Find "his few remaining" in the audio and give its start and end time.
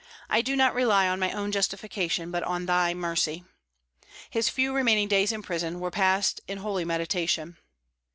4.31-5.07